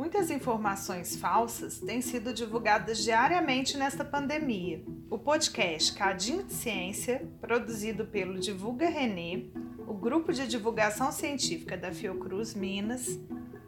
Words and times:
Muitas 0.00 0.30
informações 0.30 1.14
falsas 1.16 1.78
têm 1.78 2.00
sido 2.00 2.32
divulgadas 2.32 3.04
diariamente 3.04 3.76
nesta 3.76 4.02
pandemia. 4.02 4.82
O 5.10 5.18
podcast 5.18 5.92
Cadinho 5.92 6.42
de 6.42 6.54
Ciência, 6.54 7.28
produzido 7.38 8.06
pelo 8.06 8.40
Divulga 8.40 8.88
Renê, 8.88 9.50
o 9.86 9.92
grupo 9.92 10.32
de 10.32 10.48
divulgação 10.48 11.12
científica 11.12 11.76
da 11.76 11.92
Fiocruz 11.92 12.54
Minas, 12.54 13.20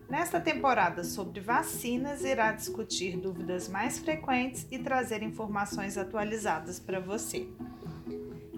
nesta 0.09 0.41
temporada 0.41 1.05
sobre 1.05 1.39
vacinas 1.39 2.25
irá 2.25 2.51
discutir 2.53 3.19
dúvidas 3.19 3.69
mais 3.69 3.99
frequentes 3.99 4.67
e 4.71 4.79
trazer 4.79 5.23
informações 5.23 5.99
atualizadas 5.99 6.81
para 6.81 6.99
você. 6.99 7.47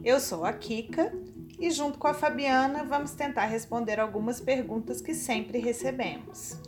Eu 0.05 0.21
sou 0.21 0.45
a 0.45 0.53
Kika 0.53 1.13
e, 1.59 1.73
junto 1.73 1.99
com 1.99 2.07
a 2.07 2.15
Fabiana, 2.15 2.85
vamos 2.85 3.15
tentar 3.15 3.47
responder 3.47 3.99
algumas 3.99 4.41
perguntas 4.41 5.01
que 5.01 5.13
sempre 5.13 5.59
recebemos. 5.59 6.64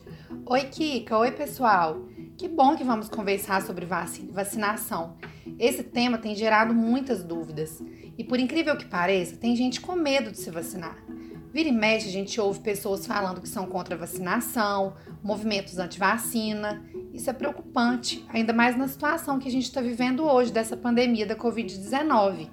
Oi, 0.49 0.61
Kika. 0.67 1.19
Oi, 1.19 1.33
pessoal. 1.33 2.07
Que 2.39 2.47
bom 2.47 2.77
que 2.77 2.85
vamos 2.85 3.09
conversar 3.09 3.63
sobre 3.63 3.85
vacina, 3.85 4.31
vacinação. 4.33 5.17
Esse 5.59 5.83
tema 5.83 6.19
tem 6.19 6.37
gerado 6.37 6.73
muitas 6.73 7.25
dúvidas 7.25 7.83
e, 8.17 8.23
por 8.23 8.39
incrível 8.39 8.77
que 8.77 8.85
pareça, 8.85 9.37
tem 9.37 9.57
gente 9.57 9.81
com 9.81 9.97
medo 9.97 10.31
de 10.31 10.39
se 10.39 10.49
vacinar. 10.49 10.97
Vira 11.53 11.69
e 11.69 11.73
mexe, 11.73 12.09
a 12.09 12.13
gente 12.13 12.41
ouve 12.41 12.61
pessoas 12.61 13.05
falando 13.05 13.41
que 13.41 13.49
são 13.49 13.67
contra 13.67 13.97
a 13.97 13.99
vacinação, 13.99 14.95
movimentos 15.21 15.79
anti-vacina. 15.79 16.81
Isso 17.13 17.29
é 17.29 17.33
preocupante, 17.33 18.25
ainda 18.29 18.53
mais 18.53 18.79
na 18.79 18.87
situação 18.87 19.41
que 19.41 19.49
a 19.49 19.53
gente 19.53 19.65
está 19.65 19.81
vivendo 19.81 20.23
hoje 20.23 20.53
dessa 20.53 20.77
pandemia 20.77 21.27
da 21.27 21.35
Covid-19. 21.35 22.51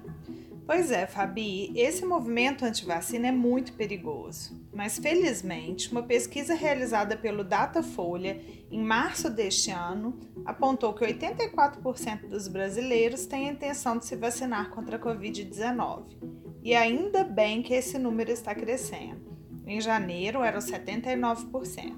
Pois 0.66 0.90
é, 0.90 1.06
Fabi, 1.06 1.70
esse 1.76 2.06
movimento 2.06 2.64
anti-vacina 2.64 3.28
é 3.28 3.32
muito 3.32 3.74
perigoso. 3.74 4.58
Mas 4.72 4.98
felizmente, 4.98 5.92
uma 5.92 6.02
pesquisa 6.02 6.54
realizada 6.54 7.18
pelo 7.18 7.44
Datafolha 7.44 8.40
em 8.70 8.82
março 8.82 9.28
deste 9.28 9.70
ano 9.70 10.18
apontou 10.46 10.94
que 10.94 11.04
84% 11.04 12.28
dos 12.28 12.48
brasileiros 12.48 13.26
têm 13.26 13.48
a 13.48 13.52
intenção 13.52 13.98
de 13.98 14.06
se 14.06 14.16
vacinar 14.16 14.70
contra 14.70 14.96
a 14.96 14.98
Covid-19. 14.98 16.16
E 16.62 16.74
ainda 16.74 17.24
bem 17.24 17.62
que 17.62 17.74
esse 17.74 17.98
número 17.98 18.30
está 18.30 18.54
crescendo. 18.54 19.36
Em 19.66 19.82
janeiro 19.82 20.42
eram 20.42 20.60
79%. 20.60 21.92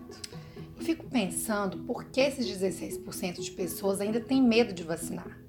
Eu 0.77 0.83
fico 0.83 1.09
pensando 1.09 1.79
por 1.85 2.05
que 2.07 2.21
esses 2.21 2.47
16% 2.47 3.41
de 3.41 3.51
pessoas 3.53 4.01
ainda 4.01 4.21
têm 4.21 4.43
medo 4.43 4.75
de 4.75 4.83
vacinar 4.83 5.46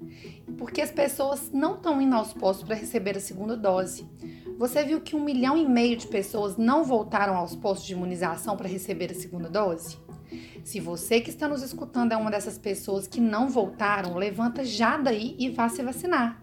porque 0.58 0.82
as 0.82 0.90
pessoas 0.90 1.50
não 1.52 1.74
estão 1.76 2.02
indo 2.02 2.16
aos 2.16 2.32
postos 2.32 2.66
para 2.66 2.76
receber 2.76 3.16
a 3.16 3.20
segunda 3.20 3.56
dose. 3.56 4.06
Você 4.58 4.84
viu 4.84 5.00
que 5.00 5.14
um 5.14 5.24
milhão 5.24 5.56
e 5.56 5.66
meio 5.66 5.96
de 5.96 6.08
pessoas 6.08 6.56
não 6.56 6.82
voltaram 6.82 7.36
aos 7.36 7.54
postos 7.54 7.86
de 7.86 7.92
imunização 7.92 8.56
para 8.56 8.68
receber 8.68 9.12
a 9.12 9.14
segunda 9.14 9.48
dose? 9.48 9.96
Se 10.64 10.80
você 10.80 11.20
que 11.20 11.30
está 11.30 11.48
nos 11.48 11.62
escutando 11.62 12.12
é 12.12 12.16
uma 12.16 12.30
dessas 12.30 12.58
pessoas 12.58 13.06
que 13.06 13.20
não 13.20 13.48
voltaram, 13.48 14.16
levanta 14.16 14.64
já 14.64 14.96
daí 14.96 15.36
e 15.38 15.48
vá 15.48 15.68
se 15.68 15.82
vacinar. 15.82 16.42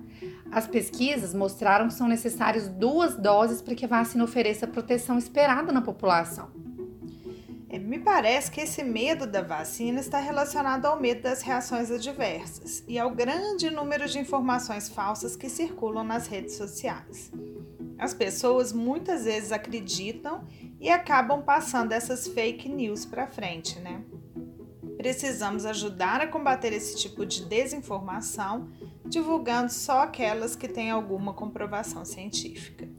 As 0.51 0.65
pesquisas 0.65 1.33
mostraram 1.33 1.87
que 1.87 1.93
são 1.93 2.07
necessárias 2.07 2.69
duas 2.69 3.15
doses 3.15 3.61
para 3.61 3.75
que 3.75 3.85
a 3.85 3.89
vacina 3.89 4.23
ofereça 4.23 4.65
a 4.65 4.69
proteção 4.69 5.17
esperada 5.17 5.71
na 5.71 5.81
população. 5.81 6.49
Me 7.79 7.99
parece 7.99 8.51
que 8.51 8.61
esse 8.61 8.83
medo 8.83 9.27
da 9.27 9.41
vacina 9.41 9.99
está 9.99 10.19
relacionado 10.19 10.85
ao 10.85 10.99
medo 10.99 11.21
das 11.21 11.41
reações 11.41 11.91
adversas 11.91 12.83
e 12.87 12.97
ao 12.97 13.11
grande 13.11 13.69
número 13.69 14.07
de 14.07 14.19
informações 14.19 14.89
falsas 14.89 15.35
que 15.35 15.49
circulam 15.49 16.03
nas 16.03 16.27
redes 16.27 16.55
sociais. 16.55 17.31
As 17.97 18.13
pessoas 18.13 18.73
muitas 18.73 19.25
vezes 19.25 19.51
acreditam 19.51 20.45
e 20.79 20.89
acabam 20.89 21.41
passando 21.41 21.91
essas 21.91 22.27
fake 22.27 22.67
news 22.67 23.05
para 23.05 23.27
frente, 23.27 23.79
né? 23.79 24.03
Precisamos 24.97 25.65
ajudar 25.65 26.21
a 26.21 26.27
combater 26.27 26.73
esse 26.73 26.97
tipo 26.97 27.25
de 27.25 27.45
desinformação, 27.45 28.69
divulgando 29.05 29.71
só 29.71 29.99
aquelas 29.99 30.55
que 30.55 30.67
têm 30.67 30.89
alguma 30.89 31.33
comprovação 31.33 32.03
científica. 32.03 32.89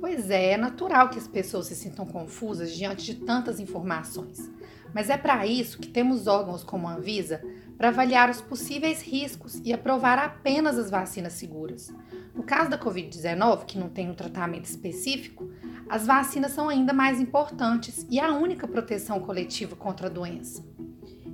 Pois 0.00 0.30
é, 0.30 0.52
é 0.52 0.56
natural 0.56 1.10
que 1.10 1.18
as 1.18 1.26
pessoas 1.26 1.66
se 1.66 1.74
sintam 1.74 2.06
confusas 2.06 2.74
diante 2.74 3.04
de 3.04 3.14
tantas 3.16 3.58
informações. 3.58 4.50
Mas 4.94 5.10
é 5.10 5.16
para 5.16 5.46
isso 5.46 5.78
que 5.78 5.88
temos 5.88 6.26
órgãos 6.26 6.62
como 6.62 6.88
a 6.88 6.94
Anvisa 6.94 7.42
para 7.76 7.88
avaliar 7.88 8.30
os 8.30 8.40
possíveis 8.40 9.02
riscos 9.02 9.60
e 9.64 9.72
aprovar 9.72 10.18
apenas 10.18 10.78
as 10.78 10.90
vacinas 10.90 11.34
seguras. 11.34 11.92
No 12.34 12.42
caso 12.42 12.70
da 12.70 12.78
Covid-19, 12.78 13.64
que 13.64 13.78
não 13.78 13.88
tem 13.88 14.10
um 14.10 14.14
tratamento 14.14 14.64
específico, 14.64 15.50
as 15.88 16.06
vacinas 16.06 16.52
são 16.52 16.68
ainda 16.68 16.92
mais 16.92 17.20
importantes 17.20 18.06
e 18.10 18.18
a 18.18 18.32
única 18.32 18.66
proteção 18.66 19.20
coletiva 19.20 19.76
contra 19.76 20.06
a 20.06 20.10
doença. 20.10 20.64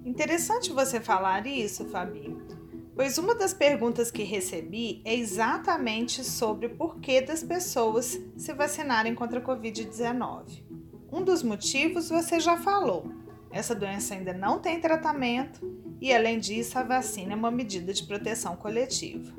Interessante 0.05 0.73
você 0.73 1.01
falar 1.01 1.47
isso, 1.47 1.85
Fabi, 1.87 2.37
pois 2.95 3.19
uma 3.19 3.35
das 3.35 3.53
perguntas 3.53 4.11
que 4.11 4.23
recebi 4.23 5.03
é 5.05 5.15
exatamente 5.15 6.23
sobre 6.23 6.67
o 6.67 6.77
porquê 6.77 7.21
das 7.21 7.43
pessoas 7.43 8.21
se 8.37 8.53
vacinarem 8.53 9.15
contra 9.15 9.41
a 9.41 9.43
Covid-19. 9.43 10.63
Um 11.13 11.23
dos 11.23 11.43
motivos 11.43 12.09
você 12.09 12.39
já 12.41 12.57
falou. 12.57 13.11
Essa 13.51 13.75
doença 13.75 14.15
ainda 14.15 14.33
não 14.33 14.59
tem 14.59 14.81
tratamento 14.81 15.61
e, 16.01 16.13
além 16.13 16.39
disso, 16.39 16.79
a 16.79 16.83
vacina 16.83 17.33
é 17.33 17.37
uma 17.37 17.51
medida 17.51 17.93
de 17.93 18.05
proteção 18.05 18.57
coletiva. 18.57 19.33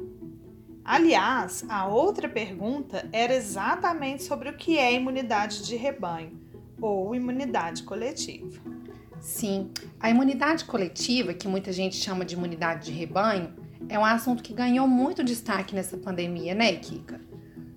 Aliás, 0.83 1.65
a 1.67 1.87
outra 1.87 2.29
pergunta 2.29 3.09
era 3.11 3.33
exatamente 3.33 4.23
sobre 4.23 4.49
o 4.49 4.55
que 4.55 4.77
é 4.77 4.93
imunidade 4.93 5.65
de 5.65 5.75
rebanho 5.75 6.39
ou 6.79 7.15
imunidade 7.15 7.83
coletiva. 7.83 8.74
Sim, 9.19 9.71
a 9.99 10.09
imunidade 10.09 10.65
coletiva, 10.65 11.33
que 11.33 11.47
muita 11.47 11.71
gente 11.71 11.95
chama 11.95 12.23
de 12.23 12.35
imunidade 12.35 12.85
de 12.85 12.91
rebanho, 12.91 13.53
é 13.89 13.97
um 13.97 14.05
assunto 14.05 14.43
que 14.43 14.53
ganhou 14.53 14.87
muito 14.87 15.23
destaque 15.23 15.75
nessa 15.75 15.97
pandemia, 15.97 16.53
né, 16.53 16.75
Kika? 16.75 17.19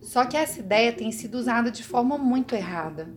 Só 0.01 0.25
que 0.25 0.37
essa 0.37 0.61
ideia 0.61 0.93
tem 0.93 1.11
sido 1.13 1.37
usada 1.37 1.71
de 1.71 1.83
forma 1.83 2.17
muito 2.17 2.55
errada. 2.55 3.09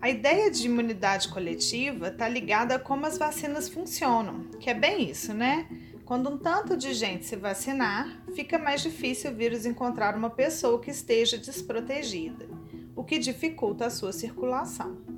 A 0.00 0.10
ideia 0.10 0.50
de 0.50 0.66
imunidade 0.66 1.28
coletiva 1.28 2.08
está 2.08 2.28
ligada 2.28 2.74
a 2.74 2.78
como 2.78 3.06
as 3.06 3.16
vacinas 3.16 3.68
funcionam, 3.68 4.44
que 4.60 4.68
é 4.68 4.74
bem 4.74 5.08
isso, 5.08 5.32
né? 5.32 5.66
Quando 6.04 6.28
um 6.28 6.36
tanto 6.36 6.76
de 6.76 6.92
gente 6.92 7.24
se 7.24 7.36
vacinar, 7.36 8.22
fica 8.34 8.58
mais 8.58 8.82
difícil 8.82 9.30
o 9.30 9.34
vírus 9.34 9.64
encontrar 9.64 10.14
uma 10.14 10.28
pessoa 10.28 10.78
que 10.78 10.90
esteja 10.90 11.38
desprotegida, 11.38 12.46
o 12.94 13.02
que 13.02 13.18
dificulta 13.18 13.86
a 13.86 13.90
sua 13.90 14.12
circulação. 14.12 15.13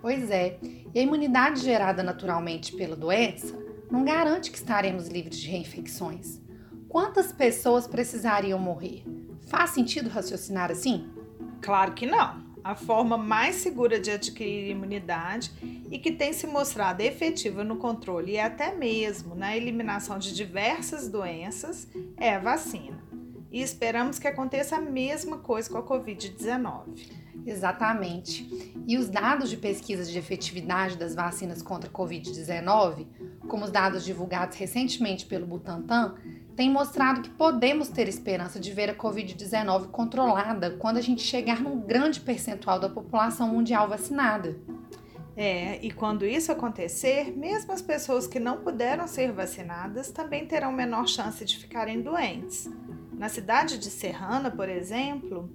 Pois 0.00 0.30
é, 0.30 0.58
e 0.94 0.98
a 0.98 1.02
imunidade 1.02 1.60
gerada 1.60 2.02
naturalmente 2.02 2.74
pela 2.74 2.94
doença 2.94 3.54
não 3.90 4.04
garante 4.04 4.50
que 4.50 4.58
estaremos 4.58 5.08
livres 5.08 5.38
de 5.38 5.48
reinfecções. 5.48 6.40
Quantas 6.88 7.32
pessoas 7.32 7.86
precisariam 7.86 8.58
morrer? 8.58 9.04
Faz 9.48 9.70
sentido 9.70 10.08
raciocinar 10.08 10.70
assim? 10.70 11.08
Claro 11.60 11.92
que 11.92 12.06
não. 12.06 12.46
A 12.62 12.74
forma 12.74 13.16
mais 13.16 13.56
segura 13.56 13.98
de 13.98 14.10
adquirir 14.10 14.70
imunidade 14.70 15.50
e 15.90 15.98
que 15.98 16.12
tem 16.12 16.32
se 16.32 16.46
mostrado 16.46 17.00
efetiva 17.02 17.64
no 17.64 17.76
controle 17.76 18.32
e 18.32 18.38
até 18.38 18.74
mesmo 18.74 19.34
na 19.34 19.56
eliminação 19.56 20.18
de 20.18 20.34
diversas 20.34 21.08
doenças 21.08 21.88
é 22.16 22.34
a 22.34 22.38
vacina. 22.38 23.02
E 23.50 23.62
esperamos 23.62 24.18
que 24.18 24.28
aconteça 24.28 24.76
a 24.76 24.80
mesma 24.80 25.38
coisa 25.38 25.70
com 25.70 25.78
a 25.78 25.82
Covid-19. 25.82 27.27
Exatamente. 27.46 28.74
E 28.86 28.96
os 28.96 29.08
dados 29.08 29.50
de 29.50 29.56
pesquisas 29.56 30.10
de 30.10 30.18
efetividade 30.18 30.96
das 30.96 31.14
vacinas 31.14 31.62
contra 31.62 31.88
a 31.88 31.92
Covid-19, 31.92 33.06
como 33.48 33.64
os 33.64 33.70
dados 33.70 34.04
divulgados 34.04 34.56
recentemente 34.56 35.26
pelo 35.26 35.46
Butantan, 35.46 36.14
têm 36.56 36.70
mostrado 36.70 37.22
que 37.22 37.30
podemos 37.30 37.88
ter 37.88 38.08
esperança 38.08 38.58
de 38.58 38.72
ver 38.72 38.90
a 38.90 38.94
Covid-19 38.94 39.88
controlada 39.88 40.72
quando 40.72 40.96
a 40.96 41.00
gente 41.00 41.22
chegar 41.22 41.60
num 41.60 41.80
grande 41.80 42.20
percentual 42.20 42.80
da 42.80 42.88
população 42.88 43.48
mundial 43.48 43.88
vacinada. 43.88 44.56
É, 45.36 45.78
e 45.86 45.92
quando 45.92 46.26
isso 46.26 46.50
acontecer, 46.50 47.32
mesmo 47.36 47.70
as 47.70 47.80
pessoas 47.80 48.26
que 48.26 48.40
não 48.40 48.56
puderam 48.58 49.06
ser 49.06 49.30
vacinadas 49.30 50.10
também 50.10 50.46
terão 50.46 50.72
menor 50.72 51.06
chance 51.06 51.44
de 51.44 51.56
ficarem 51.58 52.02
doentes. 52.02 52.68
Na 53.18 53.28
cidade 53.28 53.78
de 53.78 53.90
Serrana, 53.90 54.48
por 54.48 54.68
exemplo, 54.68 55.50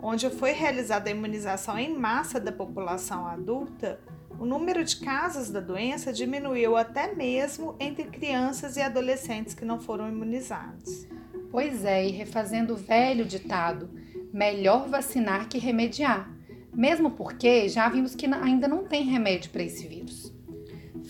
onde 0.00 0.30
foi 0.30 0.52
realizada 0.52 1.10
a 1.10 1.12
imunização 1.12 1.76
em 1.76 1.92
massa 1.92 2.38
da 2.38 2.52
população 2.52 3.26
adulta, 3.26 3.98
o 4.38 4.46
número 4.46 4.84
de 4.84 4.96
casos 4.96 5.50
da 5.50 5.58
doença 5.58 6.12
diminuiu 6.12 6.76
até 6.76 7.12
mesmo 7.12 7.74
entre 7.80 8.04
crianças 8.04 8.76
e 8.76 8.80
adolescentes 8.80 9.54
que 9.54 9.64
não 9.64 9.80
foram 9.80 10.08
imunizados. 10.08 11.08
Pois 11.50 11.84
é, 11.84 12.06
e 12.06 12.12
refazendo 12.12 12.74
o 12.74 12.76
velho 12.76 13.24
ditado: 13.24 13.90
melhor 14.32 14.88
vacinar 14.88 15.48
que 15.48 15.58
remediar. 15.58 16.30
Mesmo 16.72 17.10
porque 17.10 17.68
já 17.68 17.88
vimos 17.88 18.14
que 18.14 18.26
ainda 18.26 18.68
não 18.68 18.84
tem 18.84 19.02
remédio 19.02 19.50
para 19.50 19.64
esse 19.64 19.86
vírus. 19.88 20.32